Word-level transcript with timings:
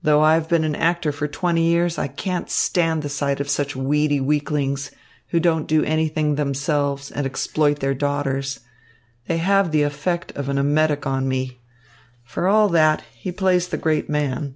Though 0.00 0.22
I 0.22 0.34
have 0.34 0.48
been 0.48 0.62
an 0.62 0.76
actor 0.76 1.10
for 1.10 1.26
twenty 1.26 1.64
years, 1.66 1.98
I 1.98 2.06
can't 2.06 2.48
stand 2.48 3.02
the 3.02 3.08
sight 3.08 3.40
of 3.40 3.48
such 3.48 3.74
weedy 3.74 4.20
weaklings, 4.20 4.92
who 5.30 5.40
don't 5.40 5.66
do 5.66 5.82
anything 5.82 6.36
themselves 6.36 7.10
and 7.10 7.26
exploit 7.26 7.80
their 7.80 7.92
daughters. 7.92 8.60
They 9.26 9.38
have 9.38 9.72
the 9.72 9.82
effect 9.82 10.30
of 10.36 10.48
an 10.48 10.56
emetic 10.56 11.04
on 11.04 11.26
me. 11.26 11.58
For 12.22 12.46
all 12.46 12.68
that, 12.68 13.02
he 13.16 13.32
plays 13.32 13.66
the 13.66 13.76
great 13.76 14.08
man. 14.08 14.54